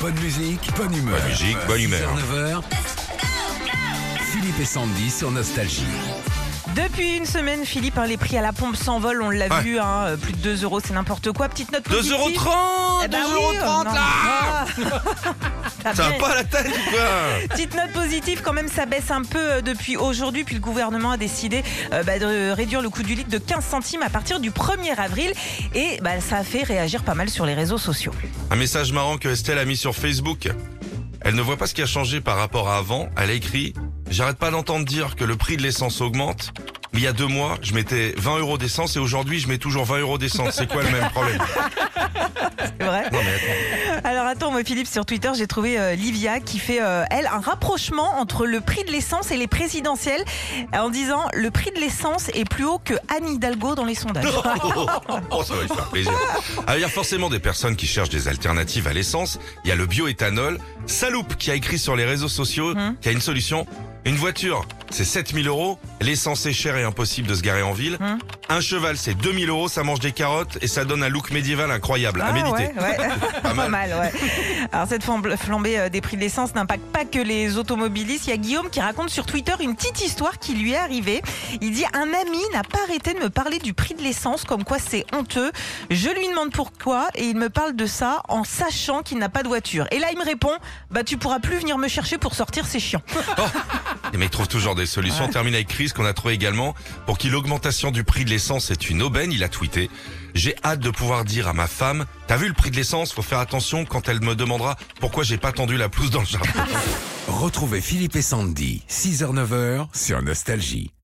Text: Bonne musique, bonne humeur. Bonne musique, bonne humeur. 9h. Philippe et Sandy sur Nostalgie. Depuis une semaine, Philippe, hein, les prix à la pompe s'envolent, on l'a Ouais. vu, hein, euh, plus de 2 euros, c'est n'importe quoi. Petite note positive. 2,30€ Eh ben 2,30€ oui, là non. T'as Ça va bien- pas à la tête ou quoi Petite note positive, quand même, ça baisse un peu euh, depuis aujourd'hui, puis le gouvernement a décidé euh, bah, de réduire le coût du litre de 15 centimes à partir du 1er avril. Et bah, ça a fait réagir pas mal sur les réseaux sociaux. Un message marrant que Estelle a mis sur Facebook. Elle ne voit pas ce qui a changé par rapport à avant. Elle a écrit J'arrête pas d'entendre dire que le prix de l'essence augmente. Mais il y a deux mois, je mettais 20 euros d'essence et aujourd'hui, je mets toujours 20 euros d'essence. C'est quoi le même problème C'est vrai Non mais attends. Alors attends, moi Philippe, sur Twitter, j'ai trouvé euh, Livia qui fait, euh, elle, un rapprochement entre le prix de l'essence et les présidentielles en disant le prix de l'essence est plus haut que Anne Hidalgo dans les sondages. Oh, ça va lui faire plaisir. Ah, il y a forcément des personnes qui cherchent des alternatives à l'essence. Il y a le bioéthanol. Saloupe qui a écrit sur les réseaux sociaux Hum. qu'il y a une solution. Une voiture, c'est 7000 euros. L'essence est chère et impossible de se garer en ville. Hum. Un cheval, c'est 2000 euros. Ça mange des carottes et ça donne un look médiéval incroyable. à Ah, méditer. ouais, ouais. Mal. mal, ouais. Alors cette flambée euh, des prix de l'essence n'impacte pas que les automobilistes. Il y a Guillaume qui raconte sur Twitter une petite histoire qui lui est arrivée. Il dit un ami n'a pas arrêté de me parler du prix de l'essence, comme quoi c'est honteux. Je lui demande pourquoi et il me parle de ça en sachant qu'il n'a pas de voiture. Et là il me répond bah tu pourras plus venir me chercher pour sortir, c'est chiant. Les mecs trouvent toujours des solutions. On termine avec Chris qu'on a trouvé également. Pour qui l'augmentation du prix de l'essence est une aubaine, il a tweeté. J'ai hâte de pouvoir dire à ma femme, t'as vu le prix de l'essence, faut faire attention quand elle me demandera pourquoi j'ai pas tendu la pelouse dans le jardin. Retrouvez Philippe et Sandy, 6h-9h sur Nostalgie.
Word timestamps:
Bonne 0.00 0.14
musique, 0.20 0.70
bonne 0.76 0.94
humeur. 0.94 1.18
Bonne 1.18 1.28
musique, 1.28 1.56
bonne 1.66 1.80
humeur. 1.80 2.10
9h. 2.16 2.62
Philippe 4.32 4.60
et 4.60 4.64
Sandy 4.64 5.10
sur 5.10 5.30
Nostalgie. 5.30 5.84
Depuis 6.74 7.16
une 7.16 7.24
semaine, 7.24 7.64
Philippe, 7.64 7.96
hein, 7.96 8.06
les 8.06 8.18
prix 8.18 8.36
à 8.36 8.42
la 8.42 8.52
pompe 8.52 8.76
s'envolent, 8.76 9.22
on 9.22 9.30
l'a 9.30 9.46
Ouais. 9.48 9.60
vu, 9.62 9.78
hein, 9.78 10.04
euh, 10.08 10.16
plus 10.16 10.32
de 10.34 10.38
2 10.38 10.64
euros, 10.64 10.80
c'est 10.84 10.92
n'importe 10.92 11.32
quoi. 11.32 11.48
Petite 11.48 11.72
note 11.72 11.84
positive. 11.84 12.12
2,30€ 12.18 13.02
Eh 13.04 13.08
ben 13.08 13.18
2,30€ 13.20 13.48
oui, 13.48 13.56
là 13.56 14.64
non. 14.78 14.84
T'as 15.86 15.94
Ça 15.94 16.02
va 16.02 16.10
bien- 16.10 16.18
pas 16.18 16.30
à 16.30 16.34
la 16.34 16.44
tête 16.44 16.66
ou 16.66 16.90
quoi 16.90 17.00
Petite 17.48 17.74
note 17.76 17.92
positive, 17.92 18.40
quand 18.42 18.52
même, 18.52 18.66
ça 18.66 18.86
baisse 18.86 19.12
un 19.12 19.22
peu 19.22 19.38
euh, 19.38 19.60
depuis 19.60 19.96
aujourd'hui, 19.96 20.42
puis 20.42 20.56
le 20.56 20.60
gouvernement 20.60 21.12
a 21.12 21.16
décidé 21.16 21.62
euh, 21.92 22.02
bah, 22.02 22.18
de 22.18 22.50
réduire 22.50 22.82
le 22.82 22.90
coût 22.90 23.04
du 23.04 23.14
litre 23.14 23.30
de 23.30 23.38
15 23.38 23.64
centimes 23.64 24.02
à 24.02 24.10
partir 24.10 24.40
du 24.40 24.50
1er 24.50 24.96
avril. 24.98 25.32
Et 25.76 25.98
bah, 26.02 26.20
ça 26.20 26.38
a 26.38 26.42
fait 26.44 26.64
réagir 26.64 27.04
pas 27.04 27.14
mal 27.14 27.30
sur 27.30 27.46
les 27.46 27.54
réseaux 27.54 27.78
sociaux. 27.78 28.12
Un 28.50 28.56
message 28.56 28.90
marrant 28.90 29.16
que 29.16 29.28
Estelle 29.28 29.58
a 29.60 29.64
mis 29.64 29.76
sur 29.76 29.94
Facebook. 29.94 30.48
Elle 31.20 31.36
ne 31.36 31.42
voit 31.42 31.56
pas 31.56 31.68
ce 31.68 31.74
qui 31.74 31.82
a 31.82 31.86
changé 31.86 32.20
par 32.20 32.36
rapport 32.36 32.68
à 32.68 32.78
avant. 32.78 33.08
Elle 33.16 33.30
a 33.30 33.34
écrit 33.34 33.72
J'arrête 34.10 34.38
pas 34.38 34.50
d'entendre 34.50 34.84
dire 34.84 35.14
que 35.14 35.24
le 35.24 35.36
prix 35.36 35.56
de 35.56 35.62
l'essence 35.62 36.00
augmente. 36.00 36.52
Mais 36.92 37.00
il 37.00 37.04
y 37.04 37.08
a 37.08 37.12
deux 37.12 37.26
mois, 37.26 37.58
je 37.60 37.74
mettais 37.74 38.14
20 38.16 38.38
euros 38.38 38.56
d'essence 38.58 38.96
et 38.96 38.98
aujourd'hui, 39.00 39.38
je 39.40 39.48
mets 39.48 39.58
toujours 39.58 39.84
20 39.84 39.98
euros 39.98 40.18
d'essence. 40.18 40.54
C'est 40.54 40.68
quoi 40.70 40.82
le 40.82 40.90
même 40.90 41.08
problème 41.10 41.38
C'est 42.78 42.84
vrai 42.86 43.04
Non 43.12 43.18
mais 43.24 43.34
attends. 43.34 44.08
Alors 44.08 44.26
attends, 44.26 44.45
moi 44.56 44.64
Philippe, 44.64 44.86
sur 44.86 45.04
Twitter, 45.04 45.30
j'ai 45.36 45.46
trouvé 45.46 45.78
euh, 45.78 45.94
Livia 45.96 46.40
qui 46.40 46.58
fait, 46.58 46.80
euh, 46.80 47.04
elle, 47.10 47.26
un 47.26 47.40
rapprochement 47.40 48.18
entre 48.18 48.46
le 48.46 48.62
prix 48.62 48.84
de 48.84 48.90
l'essence 48.90 49.30
et 49.30 49.36
les 49.36 49.46
présidentielles 49.46 50.24
en 50.72 50.88
disant 50.88 51.26
le 51.34 51.50
prix 51.50 51.70
de 51.72 51.78
l'essence 51.78 52.30
est 52.32 52.48
plus 52.48 52.64
haut 52.64 52.80
que 52.82 52.94
Anne 53.14 53.28
Hidalgo 53.28 53.74
dans 53.74 53.84
les 53.84 53.94
sondages. 53.94 54.24
Oh, 55.30 55.42
ça 55.44 55.54
va 55.54 55.62
lui 55.62 55.68
faire 55.68 55.88
plaisir. 55.90 56.12
Ah, 56.66 56.76
il 56.78 56.80
y 56.80 56.84
a 56.84 56.88
forcément 56.88 57.28
des 57.28 57.38
personnes 57.38 57.76
qui 57.76 57.86
cherchent 57.86 58.08
des 58.08 58.28
alternatives 58.28 58.86
à 58.88 58.92
l'essence. 58.94 59.38
Il 59.64 59.68
y 59.68 59.72
a 59.72 59.76
le 59.76 59.84
bioéthanol. 59.86 60.58
Saloupe 60.86 61.36
qui 61.36 61.50
a 61.50 61.54
écrit 61.54 61.78
sur 61.78 61.94
les 61.96 62.04
réseaux 62.06 62.28
sociaux 62.28 62.70
Hum. 62.70 62.94
qu'il 63.00 63.10
y 63.10 63.14
a 63.14 63.16
une 63.16 63.20
solution. 63.22 63.66
Une 64.04 64.14
voiture, 64.16 64.64
c'est 64.90 65.04
7000 65.04 65.48
euros. 65.48 65.78
L'essence 66.00 66.46
est 66.46 66.52
chère 66.52 66.76
et 66.76 66.84
impossible 66.84 67.26
de 67.28 67.34
se 67.34 67.42
garer 67.42 67.62
en 67.62 67.72
ville. 67.72 67.98
Hum. 68.00 68.18
Un 68.48 68.60
cheval, 68.60 68.96
c'est 68.96 69.14
2000 69.14 69.48
euros. 69.50 69.68
Ça 69.68 69.82
mange 69.82 69.98
des 70.00 70.12
carottes 70.12 70.58
et 70.62 70.68
ça 70.68 70.84
donne 70.84 71.02
un 71.02 71.08
look 71.08 71.30
médiéval 71.32 71.70
incroyable. 71.72 72.20
à 72.22 72.26
Ah, 72.28 72.32
méditer. 72.32 72.72
ouais, 72.78 72.98
ouais. 72.98 73.08
Mal. 73.56 73.70
mal, 73.70 73.90
ouais. 73.98 74.12
Alors 74.72 74.86
cette 74.88 75.02
flambée 75.02 75.78
euh, 75.78 75.88
des 75.88 76.00
prix 76.00 76.16
de 76.16 76.22
l'essence 76.22 76.54
n'impacte 76.54 76.84
pas 76.92 77.04
que 77.04 77.18
les 77.18 77.56
automobilistes. 77.56 78.26
Il 78.26 78.30
y 78.30 78.32
a 78.32 78.36
Guillaume 78.36 78.70
qui 78.70 78.80
raconte 78.80 79.10
sur 79.10 79.26
Twitter 79.26 79.52
une 79.60 79.74
petite 79.74 80.00
histoire 80.02 80.38
qui 80.38 80.54
lui 80.54 80.72
est 80.72 80.76
arrivée. 80.76 81.22
Il 81.60 81.72
dit 81.72 81.84
un 81.92 82.12
ami 82.12 82.38
n'a 82.52 82.62
pas 82.62 82.78
arrêté 82.84 83.14
de 83.14 83.20
me 83.20 83.30
parler 83.30 83.58
du 83.58 83.74
prix 83.74 83.94
de 83.94 84.02
l'essence, 84.02 84.44
comme 84.44 84.64
quoi 84.64 84.78
c'est 84.78 85.04
honteux. 85.14 85.50
Je 85.90 86.08
lui 86.10 86.28
demande 86.28 86.52
pourquoi 86.52 87.08
et 87.14 87.24
il 87.24 87.36
me 87.36 87.50
parle 87.50 87.74
de 87.74 87.86
ça 87.86 88.22
en 88.28 88.44
sachant 88.44 89.02
qu'il 89.02 89.18
n'a 89.18 89.28
pas 89.28 89.42
de 89.42 89.48
voiture. 89.48 89.86
Et 89.90 89.98
là 89.98 90.08
il 90.12 90.18
me 90.18 90.24
répond 90.24 90.52
bah 90.90 91.04
tu 91.04 91.16
pourras 91.16 91.40
plus 91.40 91.56
venir 91.56 91.78
me 91.78 91.88
chercher 91.88 92.18
pour 92.18 92.34
sortir, 92.34 92.66
c'est 92.66 92.80
chiant. 92.80 93.02
Les 94.16 94.20
mecs 94.20 94.30
trouvent 94.30 94.48
toujours 94.48 94.74
des 94.74 94.86
solutions. 94.86 95.26
On 95.26 95.28
termine 95.28 95.54
avec 95.54 95.68
Chris 95.68 95.90
qu'on 95.94 96.06
a 96.06 96.14
trouvé 96.14 96.32
également. 96.32 96.74
Pour 97.04 97.18
qui 97.18 97.28
l'augmentation 97.28 97.90
du 97.90 98.02
prix 98.02 98.24
de 98.24 98.30
l'essence 98.30 98.70
est 98.70 98.88
une 98.88 99.02
aubaine, 99.02 99.30
il 99.30 99.44
a 99.44 99.50
tweeté. 99.50 99.90
J'ai 100.34 100.54
hâte 100.64 100.80
de 100.80 100.88
pouvoir 100.88 101.26
dire 101.26 101.48
à 101.48 101.52
ma 101.52 101.66
femme, 101.66 102.06
t'as 102.26 102.38
vu 102.38 102.48
le 102.48 102.54
prix 102.54 102.70
de 102.70 102.76
l'essence, 102.76 103.12
faut 103.12 103.20
faire 103.20 103.40
attention 103.40 103.84
quand 103.84 104.08
elle 104.08 104.22
me 104.22 104.34
demandera 104.34 104.78
pourquoi 105.00 105.22
j'ai 105.22 105.36
pas 105.36 105.52
tendu 105.52 105.76
la 105.76 105.90
pelouse 105.90 106.08
dans 106.08 106.20
le 106.20 106.26
jardin. 106.26 106.64
Retrouvez 107.28 107.82
Philippe 107.82 108.16
et 108.16 108.22
Sandy, 108.22 108.84
6h-9h 108.88 109.88
sur 109.92 110.22
Nostalgie. 110.22 110.95